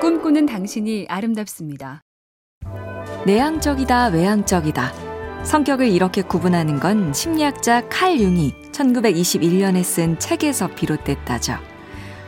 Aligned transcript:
꿈꾸는 0.00 0.44
당신이 0.44 1.06
아름답습니다. 1.08 2.02
내향적이다, 3.24 4.08
외향적이다. 4.08 4.92
성격을 5.42 5.88
이렇게 5.88 6.22
구분하는 6.22 6.78
건 6.78 7.14
심리학자 7.14 7.88
칼 7.88 8.20
융이 8.20 8.52
1921년에 8.72 9.82
쓴 9.82 10.18
책에서 10.18 10.68
비롯됐다죠. 10.68 11.54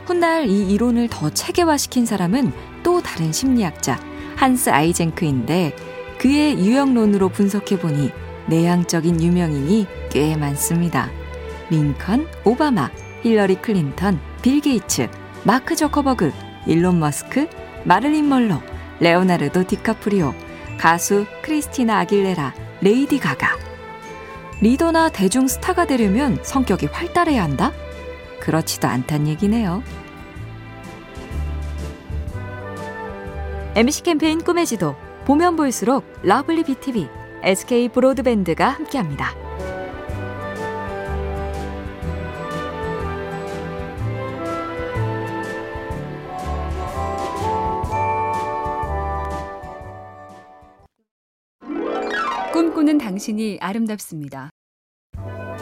훗날 0.07 0.47
이 0.47 0.73
이론을 0.73 1.09
더 1.11 1.29
체계화시킨 1.29 2.07
사람은 2.07 2.53
또 2.83 3.03
다른 3.03 3.33
심리학자 3.33 4.01
한스 4.37 4.71
아이젠크인데 4.71 5.77
그의 6.19 6.59
유형론으로 6.59 7.29
분석해보니 7.29 8.11
내향적인 8.49 9.23
유명인이 9.23 9.87
꽤 10.11 10.37
많습니다. 10.37 11.11
링컨, 11.69 12.27
오바마, 12.45 12.91
힐러리 13.23 13.57
클린턴, 13.57 14.19
빌 14.41 14.61
게이츠, 14.61 15.09
마크 15.45 15.77
저커버그, 15.77 16.48
일론 16.69 17.01
머스크, 17.01 17.49
마릴린 17.85 18.29
먼로, 18.29 18.63
레오나르도 19.01 19.67
디카프리오, 19.67 20.35
가수 20.77 21.27
크리스티나 21.43 21.99
아길레라, 22.01 22.55
레이디 22.83 23.19
가가. 23.19 23.57
리더나 24.61 25.09
대중 25.09 25.49
스타가 25.49 25.87
되려면 25.87 26.39
성격이 26.43 26.87
활달해야 26.87 27.43
한다? 27.43 27.73
그렇지도 28.41 28.87
않단 28.87 29.27
얘기네요. 29.27 29.83
MC 33.75 34.03
캠페인 34.03 34.43
꿈의 34.43 34.67
지도 34.67 34.95
보면 35.25 35.57
볼수록 35.57 36.05
lovely 36.23 36.65
BTV, 36.65 37.09
SK 37.45 37.89
브로드밴드가 37.89 38.69
함께합니다. 38.69 39.48
꿈꾸는 52.99 52.99
당신이 52.99 53.59
아름답습니다. 53.61 54.51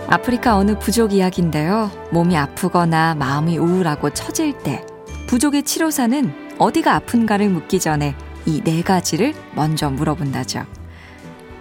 아프리카 0.08 0.56
어느 0.56 0.78
부족 0.78 1.12
이야기인데요. 1.12 1.90
몸이 2.10 2.36
아프거나 2.36 3.14
마음이 3.14 3.58
우울하고 3.58 4.10
처질 4.10 4.58
때 4.58 4.84
부족의 5.28 5.62
치료사는 5.62 6.56
어디가 6.58 6.94
아픈가를 6.94 7.48
묻기 7.50 7.78
전에 7.78 8.14
이 8.46 8.62
네 8.64 8.82
가지를 8.82 9.34
먼저 9.54 9.90
물어본다죠. 9.90 10.64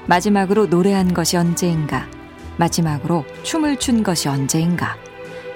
마지막으로 0.08 0.68
노래한 0.68 1.14
것이 1.14 1.38
언제인가? 1.38 2.08
마지막으로 2.58 3.26
춤을 3.44 3.78
춘 3.78 4.02
것이 4.04 4.30
언제인가? 4.30 4.96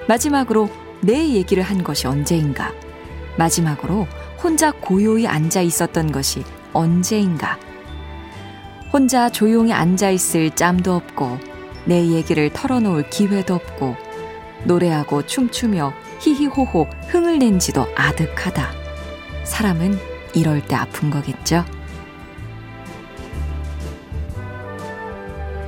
마지막으로 0.08 0.68
내 1.00 1.28
얘기를 1.28 1.62
한 1.62 1.82
것이 1.82 2.06
언제인가? 2.06 2.72
마지막으로 3.38 4.06
혼자 4.42 4.72
고요히 4.72 5.26
앉아 5.26 5.62
있었던 5.62 6.12
것이 6.12 6.44
언제인가? 6.72 7.58
혼자 8.92 9.28
조용히 9.28 9.72
앉아 9.72 10.10
있을 10.10 10.50
짬도 10.50 10.92
없고 10.94 11.38
내 11.84 12.08
얘기를 12.08 12.50
털어놓을 12.52 13.08
기회도 13.10 13.54
없고 13.54 13.94
노래하고 14.64 15.26
춤추며 15.26 15.92
히히호호 16.20 16.86
흥을 17.08 17.38
낸 17.38 17.58
지도 17.58 17.86
아득하다. 17.96 18.70
사람은 19.44 19.96
이럴 20.34 20.60
때 20.66 20.74
아픈 20.74 21.10
거겠죠? 21.10 21.64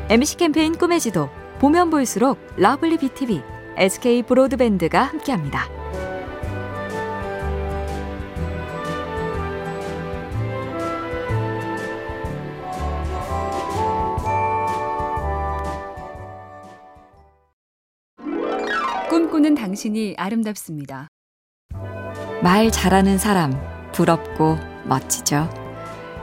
MBC 0.09 0.37
캠페인 0.37 0.77
꿈의 0.77 1.01
지도 1.01 1.31
보면 1.59 1.91
볼수록 1.91 2.39
lovely 2.57 2.99
BTV, 2.99 3.41
SK 3.77 4.25
브로드밴드가 4.25 5.05
함께합니다. 5.05 5.82
꿈꾸는 19.13 19.55
당신이 19.55 20.15
아름답습니다. 20.17 21.09
말 22.43 22.71
잘하는 22.71 23.19
사람 23.19 23.53
부럽고 23.93 24.57
멋지죠. 24.87 25.51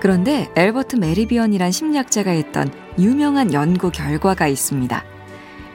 그런데 0.02 0.50
엘버트 0.56 0.96
메리비언이란 0.96 1.72
심리학자가 1.72 2.32
했던 2.32 2.74
유명한 2.98 3.54
연구 3.54 3.92
결과가 3.92 4.48
있습니다. 4.48 5.04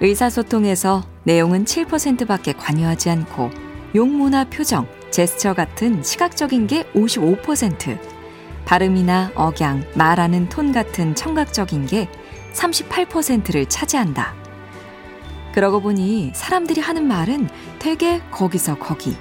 의사소통에서 0.00 1.04
내용은 1.22 1.64
7%밖에 1.64 2.52
관여하지 2.52 3.10
않고 3.10 3.50
용모나 3.94 4.46
표정, 4.50 4.88
제스처 5.12 5.54
같은 5.54 6.02
시각적인 6.02 6.66
게 6.66 6.82
55%, 6.94 7.96
발음이나 8.64 9.30
억양, 9.36 9.84
말하는 9.94 10.48
톤 10.48 10.72
같은 10.72 11.14
청각적인 11.14 11.86
게 11.86 12.08
38%를 12.54 13.66
차지한다. 13.66 14.43
그러고 15.54 15.80
보니 15.80 16.32
사람들이 16.34 16.80
하는 16.80 17.06
말은 17.06 17.48
되게 17.78 18.20
거기서 18.32 18.76
거기, 18.76 19.16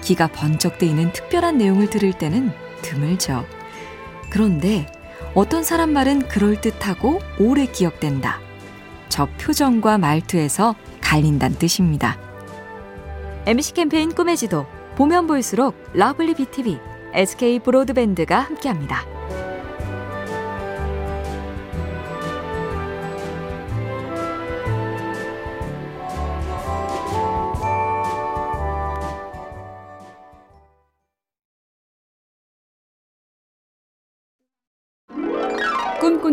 귀가 0.00 0.26
번쩍 0.26 0.78
뜨이는 0.78 1.12
특별한 1.12 1.58
내용을 1.58 1.90
들을 1.90 2.12
때는 2.12 2.50
드물죠. 2.82 3.46
그런데 4.28 4.90
어떤 5.36 5.62
사람 5.62 5.92
말은 5.92 6.26
그럴듯하고 6.26 7.20
오래 7.38 7.66
기억된다. 7.66 8.40
저 9.08 9.28
표정과 9.40 9.98
말투에서 9.98 10.74
갈린다는 11.02 11.56
뜻입니다. 11.56 12.18
MBC 13.46 13.74
캠페인 13.74 14.12
꿈의 14.12 14.36
지도 14.36 14.66
보면 14.96 15.28
볼수록 15.28 15.76
lovely 15.92 16.34
BTV, 16.34 16.80
SK 17.14 17.60
브로드밴드가 17.60 18.40
함께합니다. 18.40 19.15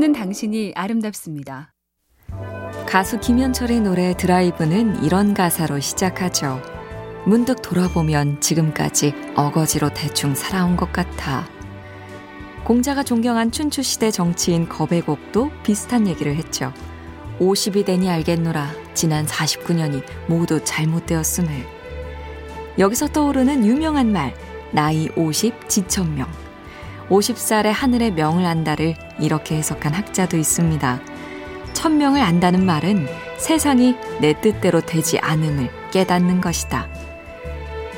꿈꾸는 0.03 0.11
당신이 0.11 0.73
아름답습니다. 0.75 1.73
가수 2.85 3.19
김현철의 3.21 3.79
노래 3.79 4.15
드라이브는 4.17 5.01
이런 5.03 5.33
가사로 5.33 5.79
시작하죠. 5.79 6.61
문득 7.25 7.61
돌아보면 7.61 8.41
지금까지 8.41 9.13
어거지로 9.35 9.93
대충 9.93 10.35
살아온 10.35 10.75
것 10.75 10.91
같아. 10.91 11.47
공자가 12.65 13.03
존경한 13.03 13.51
춘추시대 13.51 14.11
정치인 14.11 14.67
거배곡도 14.67 15.51
비슷한 15.63 16.05
얘기를 16.05 16.35
했죠. 16.35 16.73
50이 17.39 17.85
되니 17.85 18.09
알겠노라. 18.09 18.71
지난 18.93 19.25
49년이 19.25 20.03
모두 20.27 20.61
잘못되었음을. 20.63 21.49
여기서 22.77 23.07
떠오르는 23.07 23.65
유명한 23.65 24.11
말, 24.11 24.35
나이 24.73 25.07
50 25.15 25.69
지천명. 25.69 26.27
50살에 27.09 27.71
하늘의 27.71 28.11
명을 28.11 28.45
안다를 28.45 28.95
이렇게 29.19 29.55
해석한 29.57 29.93
학자도 29.93 30.37
있습니다. 30.37 31.01
천명을 31.73 32.21
안다는 32.21 32.65
말은 32.65 33.07
세상이 33.37 33.95
내 34.21 34.39
뜻대로 34.39 34.81
되지 34.81 35.19
않음을 35.19 35.69
깨닫는 35.91 36.41
것이다. 36.41 36.87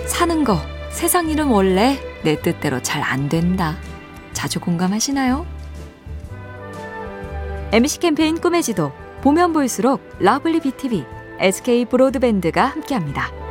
사는 0.08 0.44
거, 0.44 0.58
세상 0.92 1.30
일은 1.30 1.48
원래 1.48 2.00
내 2.24 2.40
뜻대로 2.42 2.81
잘 2.81 3.03
안 3.03 3.30
된다. 3.30 3.76
자주 4.34 4.59
공감하시나요? 4.59 5.46
MBC 7.72 8.00
캠페인 8.00 8.40
꿈의 8.40 8.64
지도, 8.64 8.92
보면 9.22 9.53
볼수록 9.53 10.02
lovely 10.19 10.62
BTV, 10.62 11.06
SK 11.40 11.86
브로드밴드가 11.86 12.66
함께합니다. 12.66 13.44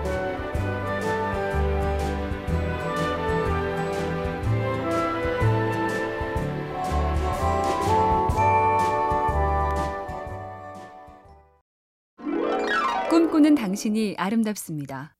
꿈꾸는 13.45 13.55
당신이 13.57 14.15
아름답습니다. 14.17 15.15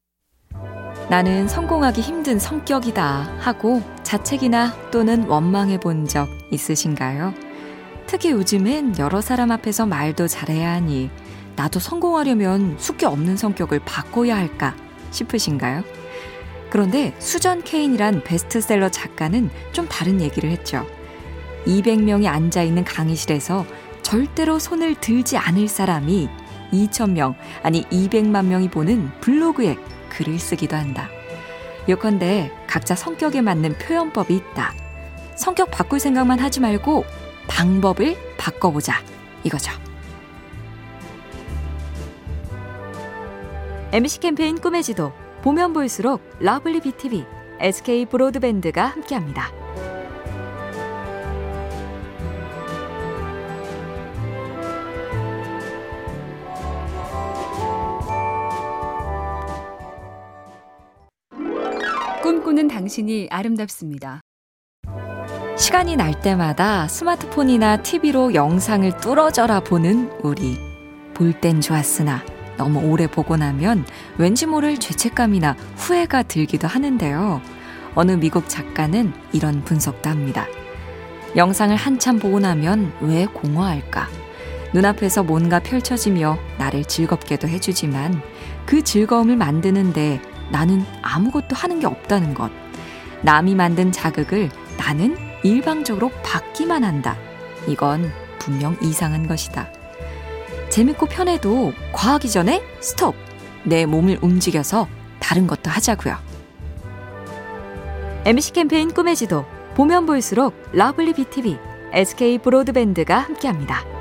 나는 1.11 1.47
성공하기 1.47 2.01
힘든 2.01 2.39
성격이다 2.39 3.37
하고 3.39 3.83
자책이나 4.03 4.91
또는 4.91 5.25
원망해 5.29 5.79
본 5.79 6.07
적 6.07 6.27
있으신가요? 6.51 7.35
특히 8.07 8.31
요즘엔 8.31 8.99
여러 8.99 9.21
사람 9.21 9.51
앞에서 9.51 9.85
말도 9.85 10.27
잘해야 10.27 10.73
하니 10.73 11.11
나도 11.57 11.79
성공하려면 11.79 12.77
숙기 12.79 13.05
없는 13.05 13.37
성격을 13.37 13.81
바꿔야 13.81 14.37
할까 14.37 14.75
싶으신가요? 15.11 15.85
그런데 16.71 17.15
수전 17.19 17.63
케인이란 17.63 18.25
베스트셀러 18.25 18.89
작가는 18.89 19.51
좀 19.73 19.87
다른 19.87 20.23
얘기를 20.23 20.51
했죠. 20.51 20.87
200명이 21.67 22.27
앉아있는 22.27 22.85
강의실에서 22.85 23.67
절대로 24.03 24.59
손을 24.59 24.95
들지 24.95 25.37
않을 25.37 25.69
사람이 25.69 26.29
2,000명, 26.75 27.35
아니 27.63 27.85
200만 27.85 28.47
명이 28.47 28.69
보는 28.69 29.11
블로그에 29.21 29.77
글을 30.11 30.39
쓰기도 30.39 30.77
한다. 30.77 31.09
요컨대 31.89 32.53
각자 32.67 32.95
성격에 32.95 33.41
맞는 33.41 33.79
표현법이 33.79 34.35
있다. 34.35 34.75
성격 35.37 35.71
바꿀 35.71 36.01
생각만 36.01 36.39
하지 36.39 36.61
말고 36.61 37.05
방법을 37.49 38.17
바꿔보자. 38.39 39.03
이거죠. 39.43 39.73
MBC 43.93 44.21
캠페인 44.21 44.61
꿈의 44.61 44.83
지도 44.83 45.13
보면 45.43 45.73
볼수록 45.73 46.21
lovely 46.41 46.81
BTV, 46.81 47.25
SK 47.61 48.07
브로드밴드가 48.07 48.87
함께합니다. 48.87 49.64
당신이 62.85 63.29
아름답습니다. 63.31 64.21
시간이 65.57 65.97
날 65.97 66.21
때마다 66.21 66.87
스마트폰이나 66.87 67.79
TV로 67.83 68.35
영상을 68.35 68.99
뚫어져라 68.99 69.61
보는 69.61 70.11
우리. 70.23 70.59
볼 71.15 71.33
땐 71.41 71.63
좋았으나 71.63 72.23
너무 72.59 72.81
오래 72.81 73.07
보고 73.07 73.39
나면 73.39 73.87
왠지 74.19 74.45
모를 74.45 74.77
죄책감이나 74.77 75.57
후회가 75.77 76.25
들기도 76.25 76.69
하는데요. 76.69 77.41
어느 77.95 78.13
미국 78.13 78.51
작가는 78.51 79.15
이런 79.33 79.65
분석도 79.65 80.11
합니다. 80.11 80.47
영상을 81.37 81.75
한참 81.75 82.19
보고 82.19 82.39
나면 82.39 82.93
왜 83.01 83.25
공허할까? 83.25 84.09
눈앞에서 84.75 85.23
뭔가 85.23 85.59
펼쳐지며 85.59 86.37
나를 86.59 86.85
즐겁게도 86.85 87.49
해주지만 87.49 88.21
그 88.67 88.85
즐거움을 88.85 89.37
만드는데 89.37 90.21
나는 90.53 90.85
아무것도 91.01 91.57
하는 91.57 91.81
게 91.81 91.87
없다는 91.87 92.35
것. 92.35 92.64
남이 93.25 93.55
만든 93.55 93.91
자극을 93.91 94.51
나는 94.77 95.17
일방적으로 95.43 96.11
받기만 96.23 96.85
한다. 96.85 97.17
이건 97.67 98.13
분명 98.39 98.77
이상한 98.83 99.27
것이다. 99.27 99.67
재밌고 100.69 101.07
편해도 101.07 101.73
과하기 101.93 102.29
전에 102.29 102.63
스톱! 102.81 103.15
내 103.65 103.87
몸을 103.87 104.19
움직여서 104.21 104.89
다른 105.21 105.47
것도 105.47 105.71
하자고요. 105.71 106.17
MBC 108.27 108.53
캠페인 108.53 108.93
꿈의 108.93 109.17
지도 109.17 109.47
보면 109.75 110.05
볼수록 110.05 110.55
lovely 110.73 111.15
BTV, 111.15 111.59
SK 111.93 112.39
브로드밴드가 112.39 113.21
함께합니다. 113.21 113.94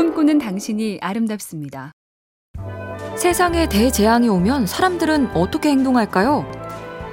꿈꾸는 0.00 0.38
당신이 0.38 0.96
아름답습니다. 1.02 1.92
세상에 3.18 3.68
대재앙이 3.68 4.30
오면 4.30 4.66
사람들은 4.66 5.32
어떻게 5.34 5.68
행동할까요? 5.68 6.50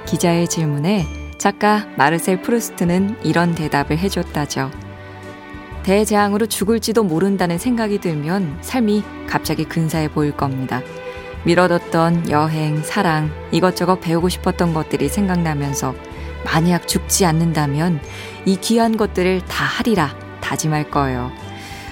기자의 0.06 0.48
질문에 0.48 1.04
작가 1.36 1.86
마르셀 1.98 2.40
프루스트는 2.40 3.18
이런 3.22 3.54
대답을 3.54 3.98
해줬다죠. 3.98 4.70
대재앙으로 5.82 6.46
죽을지도 6.46 7.04
모른다는 7.04 7.58
생각이 7.58 7.98
들면 7.98 8.56
삶이 8.62 9.04
갑자기 9.26 9.64
근사해 9.64 10.10
보일 10.10 10.34
겁니다. 10.34 10.80
미뤄뒀던 11.44 12.30
여행, 12.30 12.82
사랑, 12.82 13.30
이것저것 13.52 14.00
배우고 14.00 14.30
싶었던 14.30 14.72
것들이 14.72 15.10
생각나면서 15.10 15.94
만약 16.42 16.88
죽지 16.88 17.26
않는다면 17.26 18.00
이 18.46 18.56
귀한 18.56 18.96
것들을 18.96 19.42
다 19.44 19.66
하리라 19.66 20.16
다짐할 20.40 20.90
거예요. 20.90 21.30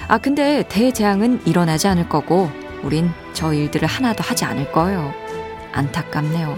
아, 0.07 0.17
근데 0.17 0.63
대재앙은 0.69 1.45
일어나지 1.45 1.87
않을 1.87 2.07
거고, 2.07 2.49
우린 2.81 3.09
저 3.33 3.53
일들을 3.53 3.87
하나도 3.87 4.23
하지 4.23 4.45
않을 4.45 4.71
거예요. 4.71 5.13
안타깝네요. 5.73 6.57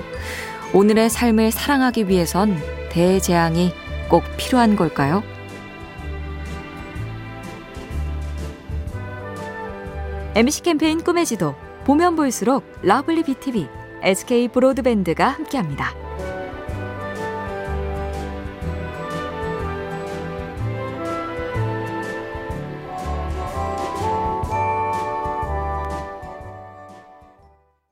오늘의 0.73 1.09
삶을 1.09 1.51
사랑하기 1.51 2.07
위해선 2.09 2.57
대재앙이 2.91 3.73
꼭 4.07 4.23
필요한 4.37 4.75
걸까요? 4.75 5.23
MBC 10.35 10.61
캠페인 10.61 11.03
꿈의 11.03 11.25
지도 11.25 11.55
보면 11.85 12.15
볼수록 12.15 12.63
lovely 12.83 13.23
BTV, 13.23 13.67
SK 14.03 14.49
브로드밴드가 14.49 15.27
함께합니다. 15.27 16.08